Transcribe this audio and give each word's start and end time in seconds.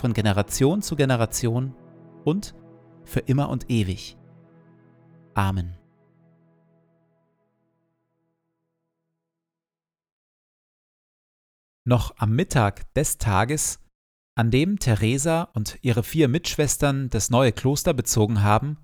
von 0.00 0.14
Generation 0.14 0.82
zu 0.82 0.96
Generation 0.96 1.74
und 2.24 2.54
für 3.04 3.20
immer 3.20 3.50
und 3.50 3.70
ewig. 3.70 4.16
Amen. 5.34 5.76
Noch 11.84 12.14
am 12.16 12.34
Mittag 12.34 12.92
des 12.94 13.18
Tages, 13.18 13.80
an 14.36 14.50
dem 14.50 14.78
Theresa 14.78 15.44
und 15.54 15.78
ihre 15.82 16.02
vier 16.02 16.28
Mitschwestern 16.28 17.10
das 17.10 17.30
neue 17.30 17.52
Kloster 17.52 17.94
bezogen 17.94 18.42
haben, 18.42 18.78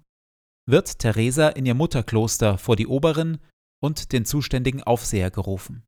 wird 0.66 0.98
Theresa 0.98 1.48
in 1.48 1.66
ihr 1.66 1.74
Mutterkloster 1.74 2.58
vor 2.58 2.76
die 2.76 2.86
Oberin 2.86 3.38
und 3.80 4.12
den 4.12 4.24
zuständigen 4.24 4.82
Aufseher 4.82 5.30
gerufen. 5.30 5.84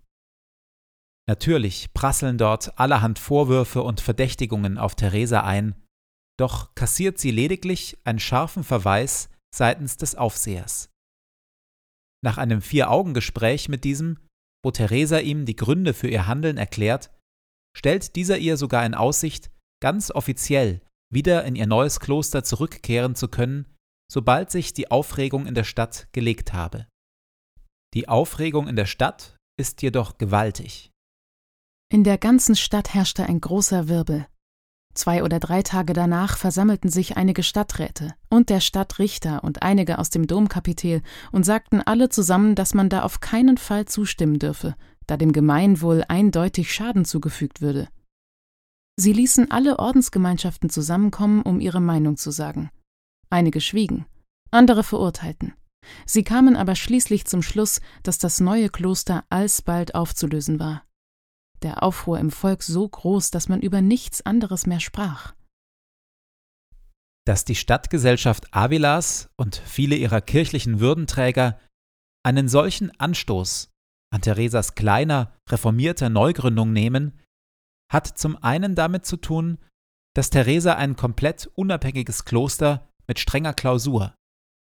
Natürlich 1.28 1.92
prasseln 1.92 2.38
dort 2.38 2.78
allerhand 2.78 3.18
Vorwürfe 3.18 3.82
und 3.82 4.00
Verdächtigungen 4.00 4.78
auf 4.78 4.94
Theresa 4.94 5.42
ein, 5.42 5.74
doch 6.40 6.74
kassiert 6.74 7.18
sie 7.18 7.30
lediglich 7.30 7.98
einen 8.04 8.18
scharfen 8.18 8.64
Verweis 8.64 9.28
seitens 9.54 9.98
des 9.98 10.14
Aufsehers. 10.14 10.88
Nach 12.24 12.38
einem 12.38 12.62
Vier-Augen-Gespräch 12.62 13.68
mit 13.68 13.84
diesem, 13.84 14.18
wo 14.64 14.70
Theresa 14.70 15.18
ihm 15.18 15.44
die 15.44 15.54
Gründe 15.54 15.92
für 15.92 16.08
ihr 16.08 16.26
Handeln 16.26 16.56
erklärt, 16.56 17.10
stellt 17.76 18.16
dieser 18.16 18.38
ihr 18.38 18.56
sogar 18.56 18.86
in 18.86 18.94
Aussicht, 18.94 19.50
ganz 19.82 20.10
offiziell 20.10 20.80
wieder 21.12 21.44
in 21.44 21.56
ihr 21.56 21.66
neues 21.66 22.00
Kloster 22.00 22.42
zurückkehren 22.42 23.14
zu 23.14 23.28
können, 23.28 23.66
sobald 24.10 24.50
sich 24.50 24.72
die 24.72 24.90
Aufregung 24.90 25.46
in 25.46 25.54
der 25.54 25.64
Stadt 25.64 26.08
gelegt 26.12 26.54
habe. 26.54 26.86
Die 27.94 28.08
Aufregung 28.08 28.66
in 28.66 28.76
der 28.76 28.86
Stadt 28.86 29.36
ist 29.58 29.82
jedoch 29.82 30.18
gewaltig. 30.18 30.90
In 31.90 32.04
der 32.04 32.18
ganzen 32.18 32.54
Stadt 32.54 32.92
herrschte 32.92 33.24
ein 33.24 33.40
großer 33.40 33.88
Wirbel. 33.88 34.26
Zwei 34.92 35.22
oder 35.22 35.40
drei 35.40 35.62
Tage 35.62 35.94
danach 35.94 36.36
versammelten 36.36 36.90
sich 36.90 37.16
einige 37.16 37.42
Stadträte 37.42 38.14
und 38.28 38.50
der 38.50 38.60
Stadtrichter 38.60 39.42
und 39.42 39.62
einige 39.62 39.98
aus 39.98 40.10
dem 40.10 40.26
Domkapitel 40.26 41.00
und 41.32 41.44
sagten 41.46 41.80
alle 41.80 42.10
zusammen, 42.10 42.54
dass 42.54 42.74
man 42.74 42.90
da 42.90 43.04
auf 43.04 43.20
keinen 43.20 43.56
Fall 43.56 43.86
zustimmen 43.86 44.38
dürfe, 44.38 44.74
da 45.06 45.16
dem 45.16 45.32
Gemeinwohl 45.32 46.04
eindeutig 46.08 46.74
Schaden 46.74 47.06
zugefügt 47.06 47.62
würde. 47.62 47.88
Sie 48.96 49.14
ließen 49.14 49.50
alle 49.50 49.78
Ordensgemeinschaften 49.78 50.68
zusammenkommen, 50.68 51.40
um 51.40 51.58
ihre 51.58 51.80
Meinung 51.80 52.18
zu 52.18 52.30
sagen. 52.30 52.70
Einige 53.30 53.62
schwiegen, 53.62 54.04
andere 54.50 54.84
verurteilten. 54.84 55.54
Sie 56.04 56.24
kamen 56.24 56.54
aber 56.54 56.74
schließlich 56.74 57.24
zum 57.24 57.40
Schluss, 57.40 57.80
dass 58.02 58.18
das 58.18 58.40
neue 58.40 58.68
Kloster 58.68 59.24
alsbald 59.30 59.94
aufzulösen 59.94 60.60
war 60.60 60.82
der 61.62 61.82
Aufruhr 61.82 62.18
im 62.18 62.30
Volk 62.30 62.62
so 62.62 62.88
groß, 62.88 63.30
dass 63.30 63.48
man 63.48 63.60
über 63.60 63.82
nichts 63.82 64.24
anderes 64.24 64.66
mehr 64.66 64.80
sprach. 64.80 65.34
Dass 67.26 67.44
die 67.44 67.54
Stadtgesellschaft 67.54 68.54
Avilas 68.54 69.28
und 69.36 69.56
viele 69.56 69.96
ihrer 69.96 70.20
kirchlichen 70.20 70.80
Würdenträger 70.80 71.58
einen 72.24 72.48
solchen 72.48 72.90
Anstoß 72.98 73.70
an 74.10 74.22
Theresas 74.22 74.74
kleiner, 74.74 75.34
reformierter 75.48 76.08
Neugründung 76.08 76.72
nehmen, 76.72 77.18
hat 77.92 78.06
zum 78.06 78.42
einen 78.42 78.74
damit 78.74 79.04
zu 79.04 79.16
tun, 79.16 79.58
dass 80.14 80.30
Theresa 80.30 80.74
ein 80.74 80.96
komplett 80.96 81.46
unabhängiges 81.54 82.24
Kloster 82.24 82.88
mit 83.06 83.18
strenger 83.18 83.54
Klausur, 83.54 84.14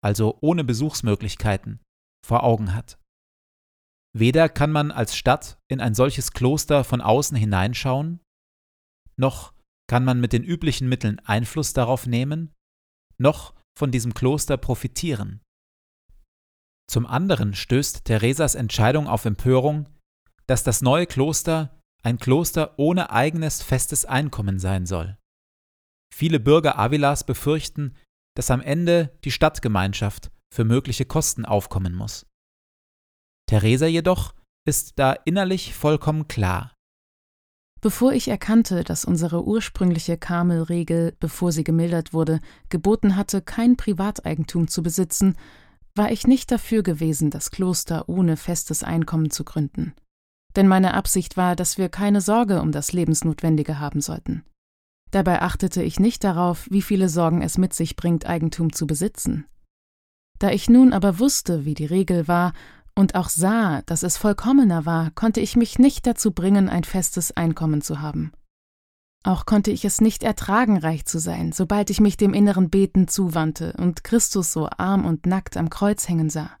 also 0.03 0.37
ohne 0.41 0.63
Besuchsmöglichkeiten, 0.63 1.79
vor 2.25 2.43
Augen 2.43 2.73
hat. 2.75 3.00
Weder 4.13 4.49
kann 4.49 4.71
man 4.71 4.91
als 4.91 5.15
Stadt 5.15 5.57
in 5.67 5.79
ein 5.79 5.93
solches 5.93 6.33
Kloster 6.33 6.83
von 6.83 7.01
außen 7.01 7.37
hineinschauen, 7.37 8.19
noch 9.17 9.53
kann 9.87 10.03
man 10.03 10.19
mit 10.19 10.33
den 10.33 10.43
üblichen 10.43 10.89
Mitteln 10.89 11.19
Einfluss 11.19 11.73
darauf 11.73 12.07
nehmen, 12.07 12.53
noch 13.17 13.53
von 13.77 13.91
diesem 13.91 14.13
Kloster 14.13 14.57
profitieren. 14.57 15.41
Zum 16.89 17.05
anderen 17.05 17.53
stößt 17.53 18.05
Theresas 18.05 18.55
Entscheidung 18.55 19.07
auf 19.07 19.25
Empörung, 19.25 19.87
dass 20.47 20.63
das 20.63 20.81
neue 20.81 21.07
Kloster 21.07 21.79
ein 22.03 22.17
Kloster 22.17 22.77
ohne 22.77 23.11
eigenes 23.11 23.63
festes 23.63 24.05
Einkommen 24.05 24.59
sein 24.59 24.85
soll. 24.85 25.17
Viele 26.13 26.39
Bürger 26.39 26.77
Avilas 26.77 27.25
befürchten, 27.25 27.95
dass 28.35 28.51
am 28.51 28.61
Ende 28.61 29.17
die 29.23 29.31
Stadtgemeinschaft 29.31 30.31
für 30.53 30.65
mögliche 30.65 31.05
Kosten 31.05 31.45
aufkommen 31.45 31.95
muss. 31.95 32.25
Theresa 33.51 33.85
jedoch 33.85 34.33
ist 34.65 34.93
da 34.97 35.11
innerlich 35.11 35.73
vollkommen 35.73 36.29
klar. 36.29 36.73
Bevor 37.81 38.13
ich 38.13 38.29
erkannte, 38.29 38.85
dass 38.85 39.03
unsere 39.03 39.45
ursprüngliche 39.45 40.17
Karmelregel, 40.17 41.17
bevor 41.19 41.51
sie 41.51 41.65
gemildert 41.65 42.13
wurde, 42.13 42.39
geboten 42.69 43.17
hatte, 43.17 43.41
kein 43.41 43.75
Privateigentum 43.75 44.69
zu 44.69 44.81
besitzen, 44.81 45.35
war 45.95 46.13
ich 46.13 46.27
nicht 46.27 46.49
dafür 46.49 46.81
gewesen, 46.81 47.29
das 47.29 47.51
Kloster 47.51 48.07
ohne 48.07 48.37
festes 48.37 48.83
Einkommen 48.83 49.31
zu 49.31 49.43
gründen. 49.43 49.95
Denn 50.55 50.69
meine 50.69 50.93
Absicht 50.93 51.35
war, 51.35 51.57
dass 51.57 51.77
wir 51.77 51.89
keine 51.89 52.21
Sorge 52.21 52.61
um 52.61 52.71
das 52.71 52.93
Lebensnotwendige 52.93 53.81
haben 53.81 53.99
sollten. 53.99 54.45
Dabei 55.11 55.41
achtete 55.41 55.83
ich 55.83 55.99
nicht 55.99 56.23
darauf, 56.23 56.67
wie 56.71 56.81
viele 56.81 57.09
Sorgen 57.09 57.41
es 57.41 57.57
mit 57.57 57.73
sich 57.73 57.97
bringt, 57.97 58.25
Eigentum 58.25 58.71
zu 58.71 58.87
besitzen. 58.87 59.45
Da 60.39 60.51
ich 60.51 60.69
nun 60.69 60.93
aber 60.93 61.19
wusste, 61.19 61.65
wie 61.65 61.73
die 61.73 61.85
Regel 61.85 62.29
war, 62.29 62.53
und 62.95 63.15
auch 63.15 63.29
sah, 63.29 63.81
dass 63.83 64.03
es 64.03 64.17
vollkommener 64.17 64.85
war, 64.85 65.11
konnte 65.11 65.39
ich 65.39 65.55
mich 65.55 65.79
nicht 65.79 66.05
dazu 66.05 66.31
bringen, 66.31 66.69
ein 66.69 66.83
festes 66.83 67.35
Einkommen 67.35 67.81
zu 67.81 68.01
haben. 68.01 68.31
Auch 69.23 69.45
konnte 69.45 69.71
ich 69.71 69.85
es 69.85 70.01
nicht 70.01 70.23
ertragen, 70.23 70.77
reich 70.77 71.05
zu 71.05 71.19
sein, 71.19 71.51
sobald 71.51 71.89
ich 71.89 71.99
mich 71.99 72.17
dem 72.17 72.33
inneren 72.33 72.69
Beten 72.69 73.07
zuwandte 73.07 73.73
und 73.77 74.03
Christus 74.03 74.51
so 74.51 74.67
arm 74.77 75.05
und 75.05 75.25
nackt 75.25 75.57
am 75.57 75.69
Kreuz 75.69 76.09
hängen 76.09 76.29
sah. 76.29 76.57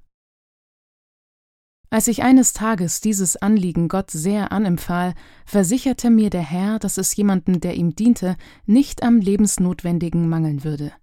Als 1.89 2.07
ich 2.07 2.23
eines 2.23 2.53
Tages 2.53 3.01
dieses 3.01 3.35
Anliegen 3.35 3.89
Gott 3.89 4.11
sehr 4.11 4.53
anempfahl, 4.53 5.13
versicherte 5.45 6.09
mir 6.09 6.29
der 6.29 6.43
Herr, 6.43 6.79
dass 6.79 6.97
es 6.97 7.13
jemanden, 7.15 7.59
der 7.59 7.75
ihm 7.75 7.95
diente, 7.95 8.37
nicht 8.65 9.03
am 9.03 9.17
Lebensnotwendigen 9.17 10.29
mangeln 10.29 10.63
würde. 10.63 10.93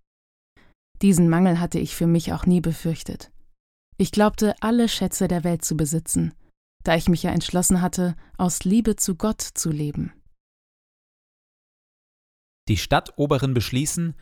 Diesen 1.02 1.28
Mangel 1.28 1.60
hatte 1.60 1.78
ich 1.78 1.94
für 1.94 2.06
mich 2.06 2.32
auch 2.32 2.46
nie 2.46 2.62
befürchtet. 2.62 3.30
Ich 4.00 4.12
glaubte, 4.12 4.54
alle 4.60 4.88
Schätze 4.88 5.26
der 5.26 5.42
Welt 5.42 5.64
zu 5.64 5.76
besitzen, 5.76 6.32
da 6.84 6.94
ich 6.94 7.08
mich 7.08 7.24
ja 7.24 7.32
entschlossen 7.32 7.82
hatte, 7.82 8.16
aus 8.36 8.62
Liebe 8.62 8.94
zu 8.94 9.16
Gott 9.16 9.42
zu 9.42 9.70
leben. 9.70 10.12
Die 12.68 12.76
Stadtoberen 12.76 13.54
beschließen, 13.54 14.14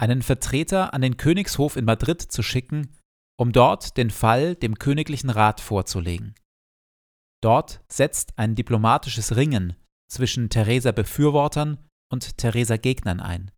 einen 0.00 0.22
Vertreter 0.22 0.94
an 0.94 1.02
den 1.02 1.18
Königshof 1.18 1.76
in 1.76 1.84
Madrid 1.84 2.22
zu 2.22 2.42
schicken, 2.42 2.96
um 3.38 3.52
dort 3.52 3.96
den 3.98 4.10
Fall 4.10 4.54
dem 4.54 4.78
königlichen 4.78 5.28
Rat 5.28 5.60
vorzulegen. 5.60 6.34
Dort 7.42 7.82
setzt 7.88 8.38
ein 8.38 8.54
diplomatisches 8.54 9.36
Ringen 9.36 9.76
zwischen 10.10 10.48
Theresa 10.48 10.92
Befürwortern 10.92 11.86
und 12.10 12.38
Theresa 12.38 12.76
Gegnern 12.78 13.20
ein. 13.20 13.50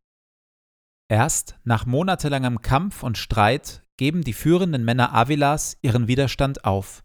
Erst 1.09 1.59
nach 1.65 1.87
monatelangem 1.87 2.61
Kampf 2.61 3.03
und 3.03 3.19
Streit 3.19 3.85
geben 4.01 4.25
die 4.25 4.33
führenden 4.33 4.83
Männer 4.83 5.15
Avilas 5.15 5.77
ihren 5.83 6.09
Widerstand 6.09 6.65
auf. 6.65 7.05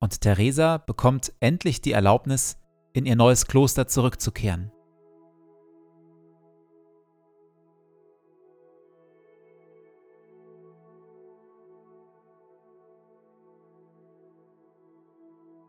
Und 0.00 0.20
Teresa 0.20 0.78
bekommt 0.78 1.32
endlich 1.40 1.80
die 1.80 1.90
Erlaubnis, 1.90 2.58
in 2.92 3.06
ihr 3.06 3.16
neues 3.16 3.48
Kloster 3.48 3.88
zurückzukehren. 3.88 4.70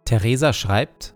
Teresa 0.06 0.54
schreibt, 0.54 1.16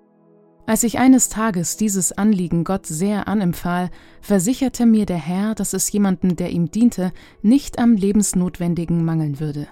als 0.71 0.83
ich 0.83 0.99
eines 0.99 1.27
Tages 1.27 1.75
dieses 1.75 2.13
Anliegen 2.13 2.63
Gott 2.63 2.85
sehr 2.85 3.27
anempfahl, 3.27 3.89
versicherte 4.21 4.85
mir 4.85 5.05
der 5.05 5.17
Herr, 5.17 5.53
dass 5.53 5.73
es 5.73 5.91
jemanden, 5.91 6.37
der 6.37 6.49
ihm 6.51 6.71
diente, 6.71 7.11
nicht 7.41 7.77
am 7.77 7.95
Lebensnotwendigen 7.95 9.03
mangeln 9.03 9.41
würde. 9.41 9.67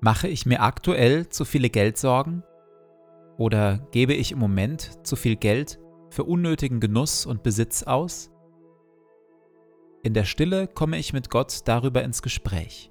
Mache 0.00 0.28
ich 0.28 0.46
mir 0.46 0.62
aktuell 0.62 1.28
zu 1.28 1.44
viele 1.44 1.68
Geldsorgen? 1.68 2.42
Oder 3.36 3.86
gebe 3.90 4.14
ich 4.14 4.32
im 4.32 4.38
Moment 4.38 5.06
zu 5.06 5.16
viel 5.16 5.36
Geld 5.36 5.78
für 6.08 6.24
unnötigen 6.24 6.80
Genuss 6.80 7.26
und 7.26 7.42
Besitz 7.42 7.82
aus? 7.82 8.30
In 10.02 10.14
der 10.14 10.24
Stille 10.24 10.66
komme 10.66 10.96
ich 10.96 11.12
mit 11.12 11.28
Gott 11.28 11.60
darüber 11.66 12.02
ins 12.02 12.22
Gespräch. 12.22 12.90